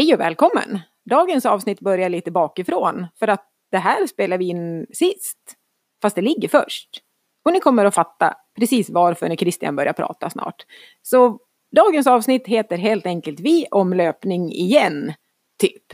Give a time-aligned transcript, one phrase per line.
[0.00, 0.80] Hej och välkommen!
[1.10, 5.38] Dagens avsnitt börjar lite bakifrån för att det här spelar vi in sist.
[6.02, 6.88] Fast det ligger först.
[7.44, 10.66] Och ni kommer att fatta precis varför när Christian börjar prata snart.
[11.02, 11.38] Så
[11.76, 15.12] dagens avsnitt heter helt enkelt Vi om löpning igen,
[15.58, 15.84] typ.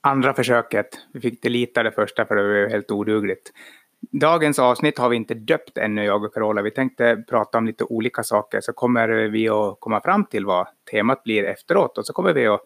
[0.00, 0.88] Andra försöket.
[1.12, 3.52] Vi fick delita det första för det blev helt odugligt.
[4.00, 6.62] Dagens avsnitt har vi inte döpt ännu, jag och Carola.
[6.62, 10.66] Vi tänkte prata om lite olika saker, så kommer vi att komma fram till vad
[10.90, 11.98] temat blir efteråt.
[11.98, 12.60] Och så kommer vi att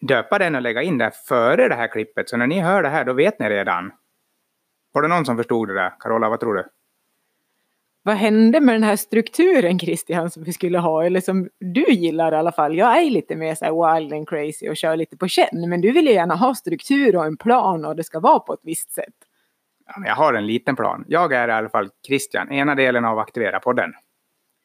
[0.00, 2.28] döpa den och lägga in det före det här klippet.
[2.28, 3.92] Så när ni hör det här, då vet ni redan.
[4.92, 5.92] Var det någon som förstod det där?
[6.00, 6.64] Carola, vad tror du?
[8.02, 11.04] Vad hände med den här strukturen Christian som vi skulle ha?
[11.04, 12.76] Eller som du gillar i alla fall.
[12.76, 15.68] Jag är lite mer så här wild and crazy och kör lite på känn.
[15.68, 18.52] Men du vill ju gärna ha struktur och en plan och det ska vara på
[18.52, 19.14] ett visst sätt.
[19.86, 21.04] Ja, men jag har en liten plan.
[21.08, 23.92] Jag är i alla fall Christian, ena delen av Aktivera-podden.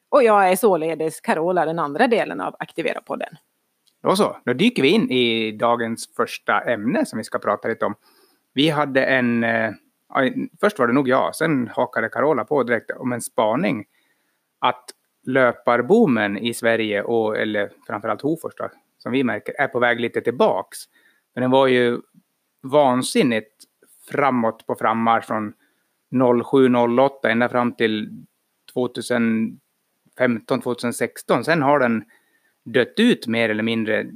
[0.08, 3.36] Och jag är således Carola, den andra delen av Aktivera-podden.
[4.02, 7.84] Då så, då dyker vi in i dagens första ämne som vi ska prata lite
[7.84, 7.94] om.
[8.52, 9.70] Vi hade en, eh,
[10.60, 13.84] först var det nog jag, sen hakade Carola på direkt om en spaning.
[14.58, 14.84] Att
[15.26, 20.20] löparboomen i Sverige, och, eller framförallt Hofors då, som vi märker, är på väg lite
[20.20, 20.78] tillbaks.
[21.34, 22.00] Men den var ju
[22.62, 23.64] vansinnigt
[24.10, 25.52] framåt på frammarsch från
[26.14, 28.24] 07-08 ända fram till
[28.74, 31.42] 2015-2016.
[31.42, 32.04] Sen har den
[32.64, 34.06] dött ut mer eller mindre,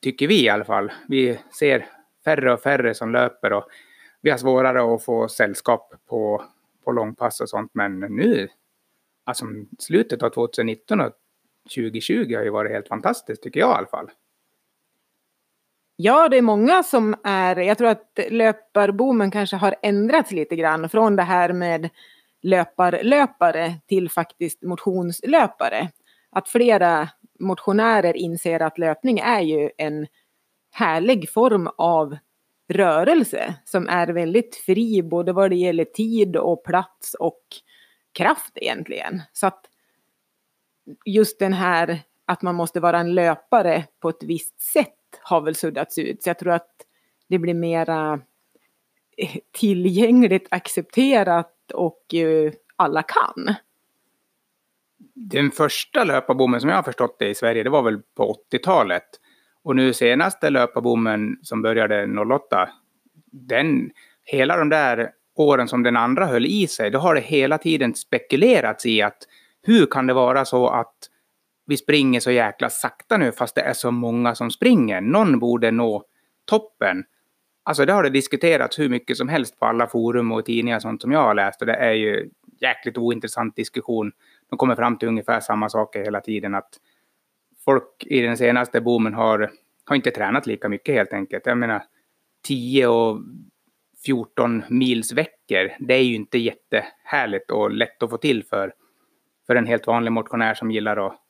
[0.00, 0.92] tycker vi i alla fall.
[1.08, 1.86] Vi ser
[2.24, 3.68] färre och färre som löper och
[4.20, 6.44] vi har svårare att få sällskap på,
[6.84, 7.70] på långpass och sånt.
[7.74, 8.48] Men nu,
[9.24, 9.46] alltså
[9.78, 11.12] slutet av 2019 och
[11.74, 14.10] 2020 har ju varit helt fantastiskt, tycker jag i alla fall.
[15.96, 20.88] Ja, det är många som är, jag tror att löparboomen kanske har ändrats lite grann
[20.88, 21.90] från det här med
[22.42, 25.90] löparlöpare till faktiskt motionslöpare.
[26.30, 27.08] Att flera
[27.40, 30.06] motionärer inser att löpning är ju en
[30.72, 32.16] härlig form av
[32.72, 37.42] rörelse som är väldigt fri både vad det gäller tid och plats och
[38.18, 39.22] kraft egentligen.
[39.32, 39.66] Så att
[41.04, 45.54] just den här att man måste vara en löpare på ett visst sätt har väl
[45.54, 46.22] suddats ut.
[46.22, 46.70] Så jag tror att
[47.28, 48.20] det blir mera
[49.16, 53.54] eh, tillgängligt, accepterat och eh, alla kan.
[55.14, 59.06] Den första löparbommen som jag har förstått det i Sverige, det var väl på 80-talet.
[59.62, 62.68] Och nu senaste löparbommen som började 08,
[63.32, 63.90] den,
[64.24, 67.94] hela de där åren som den andra höll i sig, då har det hela tiden
[67.94, 69.18] spekulerats i att
[69.62, 70.94] hur kan det vara så att
[71.66, 75.00] vi springer så jäkla sakta nu fast det är så många som springer.
[75.00, 76.04] Någon borde nå
[76.44, 77.04] toppen.
[77.62, 80.82] Alltså det har det diskuterats hur mycket som helst på alla forum och tidningar och
[80.82, 82.30] sånt som jag har läst och det är ju
[82.60, 84.12] jäkligt ointressant diskussion.
[84.50, 86.78] De kommer fram till ungefär samma saker hela tiden att
[87.64, 89.50] folk i den senaste boomen har,
[89.84, 91.46] har inte tränat lika mycket helt enkelt.
[91.46, 91.82] Jag menar
[92.46, 93.20] 10 och
[94.06, 98.72] 14 mils veckor, det är ju inte jättehärligt och lätt att få till för,
[99.46, 101.23] för en helt vanlig motionär som gillar att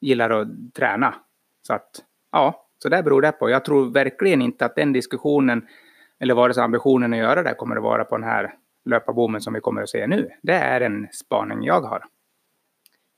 [0.00, 1.14] gillar att träna.
[1.62, 1.90] Så att,
[2.32, 3.50] ja, så det beror det på.
[3.50, 5.66] Jag tror verkligen inte att den diskussionen,
[6.20, 8.54] eller vare sig ambitionen att göra det, kommer att vara på den här
[8.84, 10.30] löparboomen som vi kommer att se nu.
[10.42, 12.04] Det är en spaning jag har.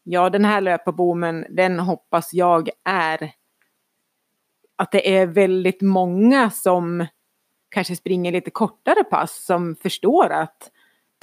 [0.02, 3.30] Ja, den här löparboomen, den hoppas jag är
[4.76, 7.06] att det är väldigt många som
[7.68, 10.70] kanske springer lite kortare pass som förstår att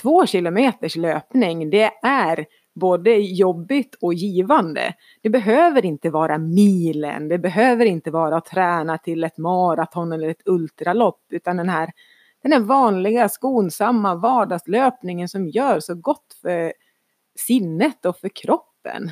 [0.02, 2.46] två kilometers löpning, det är
[2.80, 4.94] både jobbigt och givande.
[5.22, 10.30] Det behöver inte vara milen, det behöver inte vara att träna till ett maraton eller
[10.30, 11.92] ett ultralopp, utan den här,
[12.44, 16.74] den här vanliga skonsamma vardagslöpningen som gör så gott för
[17.36, 19.12] sinnet och för kroppen.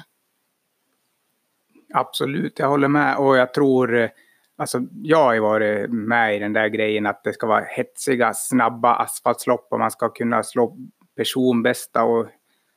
[1.93, 4.09] Absolut, jag håller med och jag tror eh,
[4.57, 8.33] Alltså, jag har ju varit med i den där grejen att det ska vara hetsiga,
[8.33, 10.77] snabba asfaltslopp och man ska kunna slå
[11.15, 12.27] personbästa och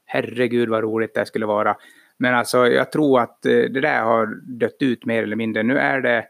[0.08, 1.76] herregud vad roligt det skulle vara.
[2.16, 4.26] Men alltså jag tror att eh, det där har
[4.58, 5.62] dött ut mer eller mindre.
[5.62, 6.26] Nu är det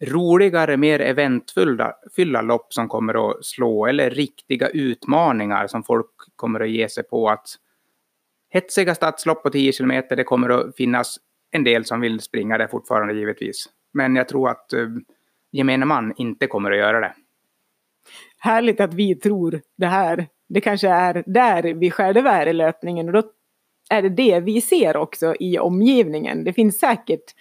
[0.00, 6.70] roligare, mer eventfyllda lopp som kommer att slå eller riktiga utmaningar som folk kommer att
[6.70, 7.48] ge sig på att
[8.50, 11.16] hetsiga stadslopp på 10 kilometer, det kommer att finnas
[11.50, 13.68] en del som vill springa det fortfarande givetvis.
[13.92, 14.88] Men jag tror att eh,
[15.52, 17.14] gemene man inte kommer att göra det.
[18.38, 23.06] Härligt att vi tror det här det kanske är där vi själva är i löpningen
[23.06, 23.22] och då
[23.90, 26.44] är det det vi ser också i omgivningen.
[26.44, 27.34] Det finns säkert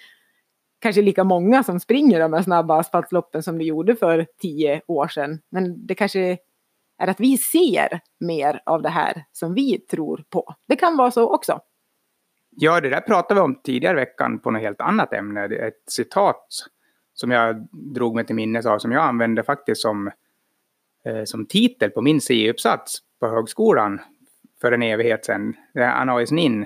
[0.79, 5.07] kanske lika många som springer de här snabba asfaltloppen som det gjorde för tio år
[5.07, 5.39] sedan.
[5.49, 6.37] Men det kanske
[6.97, 10.55] är att vi ser mer av det här som vi tror på.
[10.67, 11.59] Det kan vara så också.
[12.49, 15.45] Ja, det där pratade vi om tidigare i veckan på något helt annat ämne.
[15.45, 16.47] Ett citat
[17.13, 20.11] som jag drog mig till minnes av, som jag använde faktiskt som,
[21.25, 24.01] som titel på min CE-uppsats på högskolan
[24.61, 25.53] för en evighet sedan.
[25.73, 26.65] Det är Anais Nin,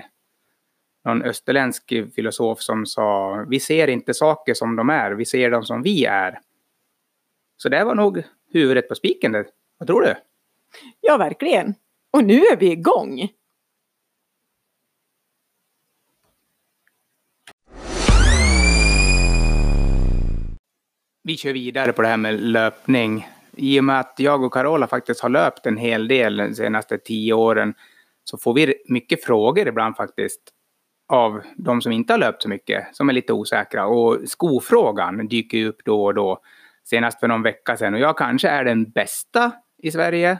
[1.04, 5.64] någon österländsk filosof som sa vi ser inte saker som de är, vi ser dem
[5.64, 6.40] som vi är.
[7.56, 8.22] Så det var nog
[8.52, 9.32] huvudet på spiken.
[9.32, 9.44] Det.
[9.78, 10.14] Vad tror du?
[11.00, 11.74] Ja, verkligen.
[12.10, 13.28] Och nu är vi igång!
[21.22, 23.26] Vi kör vidare på det här med löpning.
[23.60, 26.98] I och med att jag och Carola faktiskt har löpt en hel del de senaste
[26.98, 27.74] tio åren
[28.24, 30.40] så får vi mycket frågor ibland faktiskt
[31.08, 33.86] av de som inte har löpt så mycket, som är lite osäkra.
[33.86, 36.40] Och skofrågan dyker upp då och då.
[36.84, 37.94] Senast för någon vecka sedan.
[37.94, 39.52] Och jag kanske är den bästa
[39.82, 40.38] i Sverige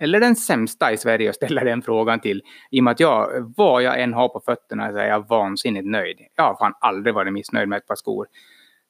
[0.00, 2.42] eller den sämsta i Sverige att ställa den frågan till.
[2.70, 5.86] I och med att jag, vad jag än har på fötterna, så är jag vansinnigt
[5.86, 6.18] nöjd.
[6.36, 8.26] Jag har fan aldrig varit missnöjd med ett par skor.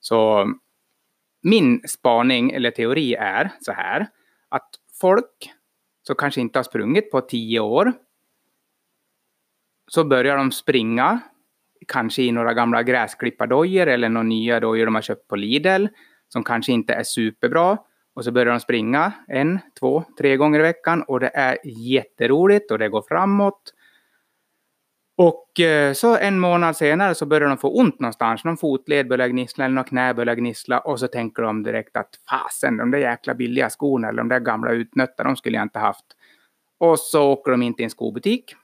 [0.00, 0.52] Så
[1.42, 4.06] min spaning eller teori är så här.
[4.48, 4.68] Att
[5.00, 5.52] folk
[6.06, 7.92] som kanske inte har sprungit på tio år.
[9.90, 11.20] Så börjar de springa.
[11.88, 15.86] Kanske i några gamla gräsklippardojor eller några nya dojor de har köpt på Lidl.
[16.28, 17.78] Som kanske inte är superbra.
[18.14, 22.70] Och så börjar de springa en, två, tre gånger i veckan och det är jätteroligt
[22.70, 23.74] och det går framåt.
[25.20, 28.44] Och eh, så en månad senare så börjar de få ont någonstans.
[28.44, 32.10] Någon fotled börjar gnissla eller någon knä börjar gnissla och så tänker de direkt att
[32.30, 35.78] fasen, de där jäkla billiga skorna eller de där gamla utnötta, de skulle jag inte
[35.78, 36.04] haft.
[36.78, 38.54] Och så åker de in till en skobutik.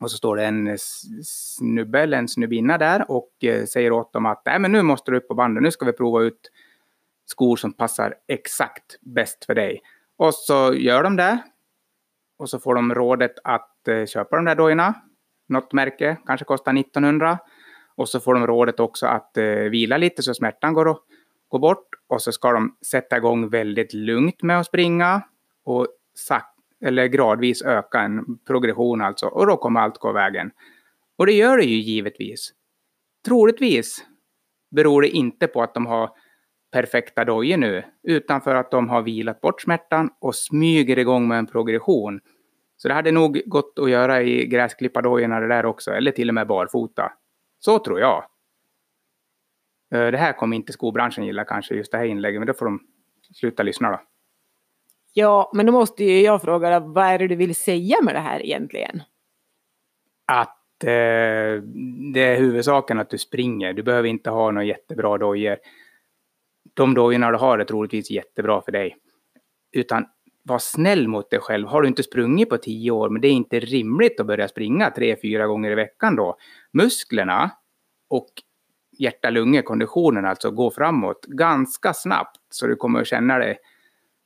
[0.00, 0.78] Och så står det en
[1.24, 5.10] snubbe eller en snubbinna där och eh, säger åt dem att Nej, men nu måste
[5.10, 6.50] du upp på bandet, nu ska vi prova ut
[7.24, 9.80] skor som passar exakt bäst för dig.
[10.16, 11.38] Och så gör de det.
[12.38, 14.94] Och så får de rådet att eh, köpa de där dojorna.
[15.48, 17.38] Något märke, kanske kostar 1900.
[17.96, 20.98] Och så får de rådet också att eh, vila lite så smärtan går, och,
[21.48, 21.88] går bort.
[22.08, 25.22] Och så ska de sätta igång väldigt lugnt med att springa.
[25.64, 26.42] Och sak,
[26.84, 29.26] eller gradvis öka en progression alltså.
[29.26, 30.50] Och då kommer allt gå vägen.
[31.18, 32.52] Och det gör det ju givetvis.
[33.26, 34.04] Troligtvis
[34.70, 36.10] beror det inte på att de har
[36.72, 41.38] perfekta dojor nu, utan för att de har vilat bort smärtan och smyger igång med
[41.38, 42.20] en progression.
[42.76, 46.34] Så det hade nog gått att göra i gräsklippadojorna det där också, eller till och
[46.34, 47.12] med barfota.
[47.58, 48.24] Så tror jag.
[49.94, 52.66] Eh, det här kommer inte skobranschen gilla kanske, just det här inlägget, men då får
[52.66, 52.80] de
[53.34, 54.00] sluta lyssna då.
[55.12, 58.14] Ja, men då måste ju jag fråga dig, vad är det du vill säga med
[58.14, 59.02] det här egentligen?
[60.26, 61.62] Att eh,
[62.12, 63.72] det är huvudsaken att du springer.
[63.72, 65.56] Du behöver inte ha några jättebra dojor
[66.76, 68.96] de dojorna du har är troligtvis jättebra för dig.
[69.72, 70.06] Utan
[70.46, 71.68] var snäll mot dig själv.
[71.68, 74.90] Har du inte sprungit på tio år, men det är inte rimligt att börja springa
[74.90, 76.36] tre, fyra gånger i veckan då.
[76.72, 77.50] Musklerna
[78.08, 78.28] och
[78.98, 83.58] hjärta-lungor-konditionen alltså går framåt ganska snabbt så du kommer att känna dig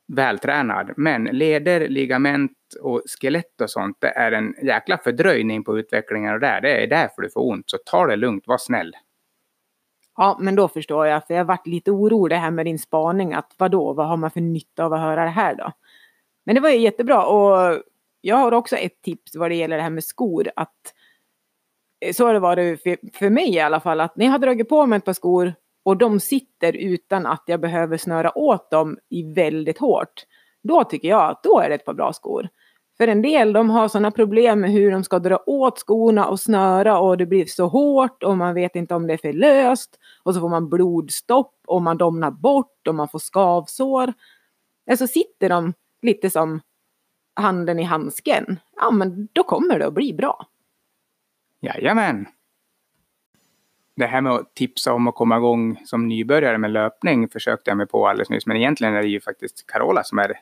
[0.07, 0.91] vältränad.
[0.97, 6.39] Men leder, ligament och skelett och sånt, det är en jäkla fördröjning på utvecklingen och
[6.39, 6.61] där.
[6.61, 7.69] Det är därför du får ont.
[7.69, 8.95] Så ta det lugnt, var snäll.
[10.17, 13.55] Ja, men då förstår jag, för jag varit lite orolig här med din spaning, att
[13.57, 15.71] vadå, vad har man för nytta av att höra det här då?
[16.45, 17.81] Men det var ju jättebra och
[18.21, 20.93] jag har också ett tips vad det gäller det här med skor, att
[22.05, 24.39] eh, så har det varit för, för mig i alla fall, att när jag har
[24.39, 28.71] dragit på mig ett par skor och de sitter utan att jag behöver snöra åt
[28.71, 30.25] dem i väldigt hårt,
[30.63, 32.49] då tycker jag att då är det ett par bra skor.
[32.97, 36.39] För en del de har sådana problem med hur de ska dra åt skorna och
[36.39, 39.99] snöra och det blir så hårt och man vet inte om det är för löst.
[40.23, 44.13] Och så får man blodstopp och man domnar bort och man får skavsår.
[44.87, 46.61] Eller så sitter de lite som
[47.35, 48.59] handen i handsken.
[48.75, 50.47] Ja men då kommer det att bli bra.
[51.61, 52.27] Jajamän.
[53.95, 57.77] Det här med att tipsa om att komma igång som nybörjare med löpning försökte jag
[57.77, 58.45] mig på alldeles nyss.
[58.45, 60.33] Men egentligen är det ju faktiskt Carola som är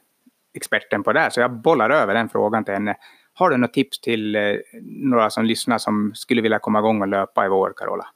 [0.53, 1.19] experten på det.
[1.19, 1.29] här.
[1.29, 2.95] Så jag bollar över den frågan till henne.
[3.33, 7.07] Har du något tips till eh, några som lyssnar som skulle vilja komma igång och
[7.07, 8.07] löpa i vår, Carola?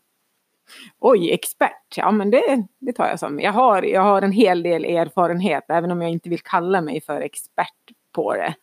[1.00, 1.98] Oj, expert.
[1.98, 3.39] Ja, men det, det tar jag som.
[3.39, 7.01] Jag har, jag har en hel del erfarenhet, även om jag inte vill kalla mig
[7.01, 8.56] för expert på det.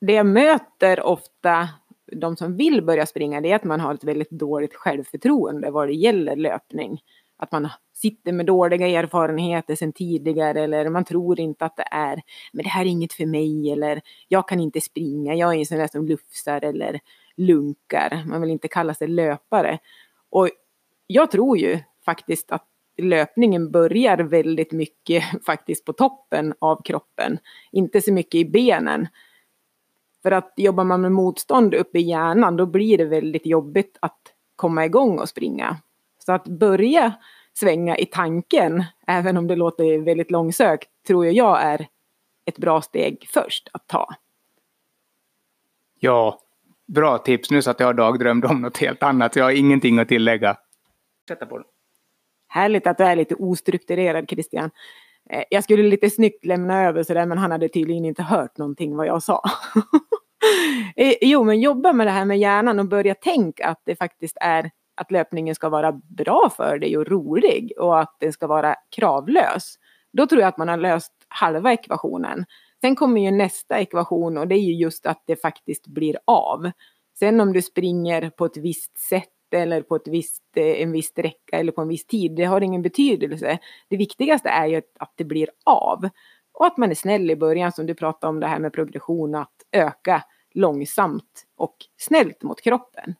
[0.00, 1.68] Det jag möter ofta,
[2.12, 5.88] de som vill börja springa, det är att man har ett väldigt dåligt självförtroende vad
[5.88, 7.00] det gäller löpning.
[7.36, 12.22] Att man sitter med dåliga erfarenheter sedan tidigare eller man tror inte att det är,
[12.52, 15.66] men det här är inget för mig eller jag kan inte springa, jag är en
[15.66, 17.00] sån där som lufsar eller
[17.36, 18.24] lunkar.
[18.26, 19.78] Man vill inte kalla sig löpare.
[20.30, 20.48] Och
[21.12, 22.66] jag tror ju faktiskt att
[22.98, 27.38] löpningen börjar väldigt mycket faktiskt på toppen av kroppen,
[27.72, 29.08] inte så mycket i benen.
[30.22, 34.18] För att jobbar man med motstånd uppe i hjärnan då blir det väldigt jobbigt att
[34.56, 35.76] komma igång och springa.
[36.18, 37.12] Så att börja
[37.54, 41.86] svänga i tanken, även om det låter väldigt långsökt, tror jag är
[42.44, 44.08] ett bra steg först att ta.
[45.98, 46.40] Ja,
[46.86, 47.50] bra tips.
[47.50, 49.36] Nu satt jag och dagdrömde om något helt annat.
[49.36, 50.56] Jag har ingenting att tillägga.
[51.30, 51.66] Sätta på den.
[52.48, 54.70] Härligt att du är lite ostrukturerad Christian.
[55.30, 58.96] Eh, jag skulle lite snyggt lämna över sådär men han hade tydligen inte hört någonting
[58.96, 59.42] vad jag sa.
[60.96, 64.36] Eh, jo men jobba med det här med hjärnan och börja tänka att det faktiskt
[64.40, 68.74] är att löpningen ska vara bra för dig och rolig och att den ska vara
[68.96, 69.74] kravlös.
[70.12, 72.44] Då tror jag att man har löst halva ekvationen.
[72.80, 76.70] Sen kommer ju nästa ekvation och det är ju just att det faktiskt blir av.
[77.18, 81.06] Sen om du springer på ett visst sätt eller på ett visst, eh, en viss
[81.06, 83.58] sträcka eller på en viss tid, det har ingen betydelse.
[83.88, 86.08] Det viktigaste är ju att det blir av.
[86.52, 89.34] Och att man är snäll i början som du pratade om det här med progression,
[89.34, 93.14] att öka långsamt och snällt mot kroppen.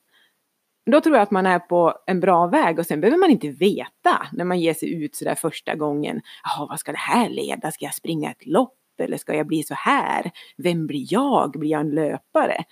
[0.90, 3.48] Då tror jag att man är på en bra väg och sen behöver man inte
[3.48, 6.20] veta när man ger sig ut sådär första gången.
[6.44, 7.70] Jaha, vad ska det här leda?
[7.70, 10.30] Ska jag springa ett lopp eller ska jag bli så här?
[10.56, 11.50] Vem blir jag?
[11.50, 12.64] Blir jag en löpare?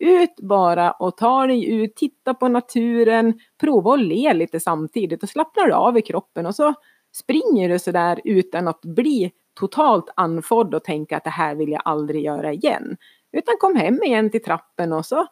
[0.00, 5.28] Ut bara och ta dig ut, titta på naturen, prova att le lite samtidigt och
[5.28, 6.74] slappnar av i kroppen och så
[7.12, 11.82] springer du sådär utan att bli totalt andfådd och tänka att det här vill jag
[11.84, 12.96] aldrig göra igen.
[13.32, 15.26] Utan kom hem igen till trappen och så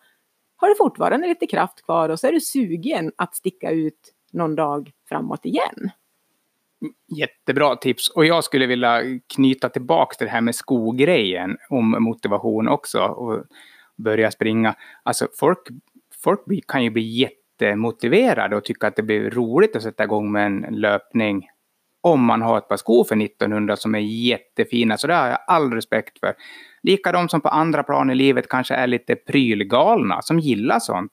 [0.57, 4.55] har du fortfarande lite kraft kvar och så är du sugen att sticka ut någon
[4.55, 5.91] dag framåt igen.
[7.17, 8.09] Jättebra tips.
[8.09, 9.03] Och jag skulle vilja
[9.35, 13.01] knyta tillbaka till det här med skogrejen om motivation också.
[13.01, 13.45] Och
[14.03, 14.75] börja springa.
[15.03, 15.59] Alltså folk,
[16.23, 20.47] folk kan ju bli jättemotiverade och tycka att det blir roligt att sätta igång med
[20.47, 21.49] en löpning
[22.01, 24.99] om man har ett par skor för 1900 som är jättefina.
[24.99, 26.35] Så det har jag all respekt för.
[26.83, 31.13] Lika de som på andra plan i livet kanske är lite prylgalna som gillar sånt.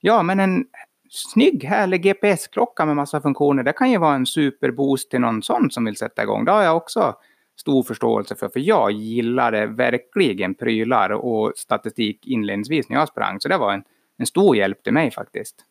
[0.00, 0.64] Ja, men en
[1.10, 5.70] snygg, härlig GPS-klocka med massa funktioner, det kan ju vara en superboost till någon sån
[5.70, 6.44] som vill sätta igång.
[6.44, 7.14] Det har jag också
[7.60, 13.48] stor förståelse för, för jag gillade verkligen prylar och statistik inledningsvis när jag sprang, så
[13.48, 13.84] det var en,
[14.18, 15.64] en stor hjälp till mig faktiskt.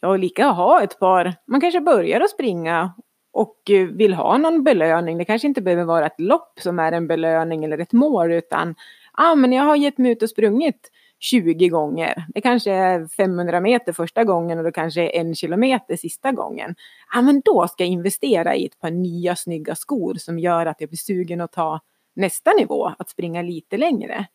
[0.00, 2.92] Ja, och lika att ha ett par, man kanske börjar att springa
[3.32, 5.18] och eh, vill ha någon belöning.
[5.18, 8.74] Det kanske inte behöver vara ett lopp som är en belöning eller ett mål, utan
[9.12, 10.90] ah, men jag har gett mig ut och sprungit
[11.24, 12.26] 20 gånger.
[12.28, 16.74] Det kanske är 500 meter första gången och det kanske är en kilometer sista gången.
[17.14, 20.80] Ja, men då ska jag investera i ett par nya snygga skor som gör att
[20.80, 21.80] jag blir sugen att ta
[22.14, 24.26] nästa nivå, att springa lite längre.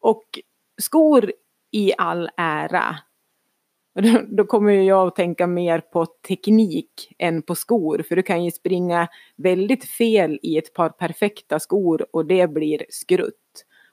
[0.00, 0.24] Och
[0.82, 1.32] skor
[1.70, 2.96] i all ära.
[4.28, 8.04] Då kommer jag att tänka mer på teknik än på skor.
[8.08, 12.86] För du kan ju springa väldigt fel i ett par perfekta skor och det blir
[12.88, 13.45] skrutt.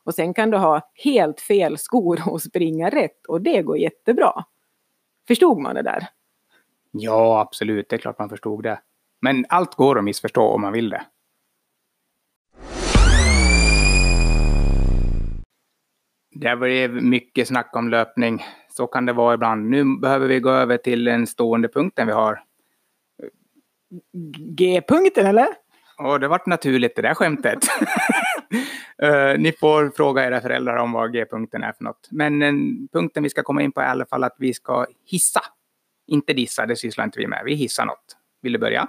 [0.05, 4.45] Och sen kan du ha helt fel skor och springa rätt och det går jättebra.
[5.27, 6.07] Förstod man det där?
[6.91, 7.89] Ja, absolut.
[7.89, 8.79] Det är klart man förstod det.
[9.22, 11.05] Men allt går att missförstå om man vill det.
[16.36, 18.45] Det blev mycket snack om löpning.
[18.69, 19.69] Så kan det vara ibland.
[19.69, 22.43] Nu behöver vi gå över till den stående punkten vi har.
[24.57, 25.48] G-punkten eller?
[25.98, 27.60] Ja, det vart naturligt det där skämtet.
[29.03, 32.07] Uh, ni får fråga era föräldrar om vad G-punkten är för något.
[32.12, 34.86] Men en, punkten vi ska komma in på är i alla fall att vi ska
[35.05, 35.41] hissa.
[36.07, 37.41] Inte dissa, det sysslar inte vi med.
[37.45, 38.17] Vi hissar något.
[38.41, 38.88] Vill du börja?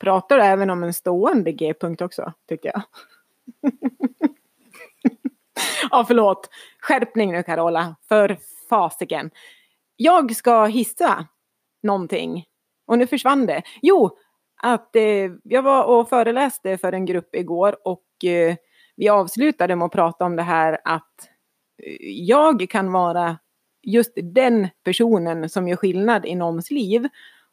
[0.00, 2.82] Pratar du även om en stående G-punkt också, tycker jag.
[5.90, 6.50] ja, förlåt.
[6.80, 7.96] Skärpning nu, Carola.
[8.08, 9.30] För fasiken.
[9.96, 11.26] Jag ska hissa
[11.82, 12.44] någonting.
[12.86, 13.62] Och nu försvann det.
[13.82, 14.18] Jo,
[14.62, 18.56] att eh, jag var och föreläste för en grupp igår och eh,
[18.96, 21.28] vi avslutade med att prata om det här att
[21.82, 23.38] eh, jag kan vara
[23.82, 27.08] just den personen som gör skillnad i någons liv.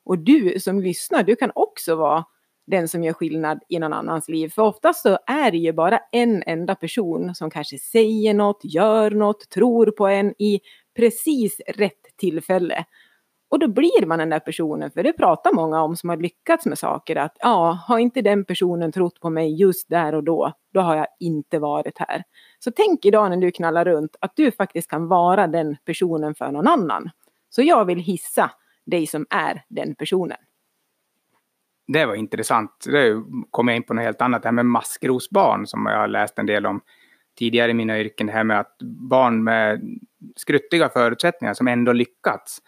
[0.06, 2.26] Och du som lyssnar, du kan också vara
[2.68, 4.50] den som gör skillnad i någon annans liv.
[4.50, 9.12] För oftast så är det ju bara en enda person som kanske säger något, gör
[9.12, 10.60] något, tror på en i
[10.96, 12.86] precis rätt tillfälle.
[13.54, 16.66] Och då blir man den där personen, för det pratar många om som har lyckats
[16.66, 20.54] med saker, att ja, har inte den personen trott på mig just där och då,
[20.74, 22.24] då har jag inte varit här.
[22.60, 26.52] Så tänk idag när du knallar runt att du faktiskt kan vara den personen för
[26.52, 27.10] någon annan.
[27.50, 28.52] Så jag vill hissa
[28.86, 30.38] dig som är den personen.
[31.88, 32.86] Det var intressant.
[32.88, 36.08] Nu kom jag in på något helt annat, det här med maskrosbarn som jag har
[36.08, 36.82] läst en del om
[37.38, 38.28] tidigare i mina yrken.
[38.28, 38.78] Det här med att
[39.10, 39.82] barn med
[40.36, 42.62] skruttiga förutsättningar som ändå lyckats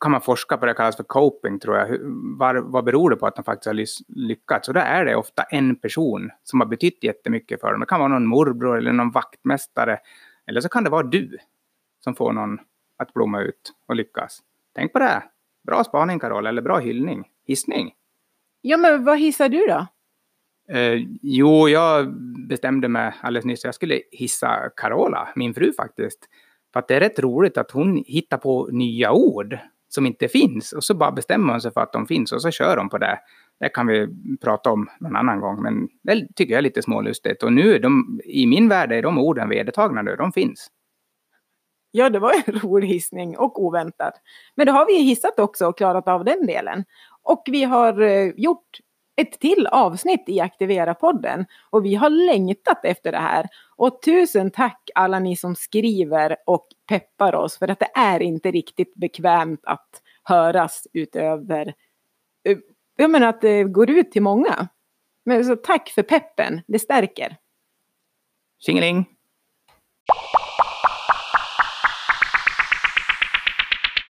[0.00, 1.98] kan man forska på det kallas för coping tror jag.
[2.38, 4.68] Var, vad beror det på att de faktiskt har lyckats?
[4.68, 7.80] Och då är det ofta en person som har betytt jättemycket för dem.
[7.80, 9.98] Det kan vara någon morbror eller någon vaktmästare.
[10.46, 11.38] Eller så kan det vara du
[12.04, 12.58] som får någon
[12.96, 14.42] att blomma ut och lyckas.
[14.74, 15.22] Tänk på det.
[15.66, 17.24] Bra spaning Karol, eller bra hyllning.
[17.46, 17.94] Hissning.
[18.60, 19.86] Ja, men vad hissar du då?
[20.68, 22.14] Eh, jo, jag
[22.48, 26.28] bestämde mig alldeles nyss att jag skulle hissa Carola, min fru faktiskt.
[26.74, 30.72] För att det är rätt roligt att hon hittar på nya ord som inte finns.
[30.72, 32.98] Och så bara bestämmer hon sig för att de finns och så kör hon på
[32.98, 33.18] det.
[33.60, 34.08] Det kan vi
[34.42, 37.42] prata om någon annan gång, men det tycker jag är lite smålustigt.
[37.42, 40.68] Och nu, de, i min värld är de orden vedertagna nu, de finns.
[41.90, 44.14] Ja, det var en rolig hissning och oväntat.
[44.54, 46.84] Men då har vi hissat också och klarat av den delen.
[47.22, 48.78] Och vi har eh, gjort
[49.16, 51.46] ett till avsnitt i Aktivera-podden.
[51.70, 53.48] Och vi har längtat efter det här.
[53.76, 57.58] Och tusen tack alla ni som skriver och peppar oss.
[57.58, 61.74] För att det är inte riktigt bekvämt att höras utöver...
[62.44, 62.58] Eh,
[62.96, 64.68] jag menar att det går ut till många.
[65.24, 67.36] Men så tack för peppen, det stärker.
[68.58, 69.06] Tjingeling!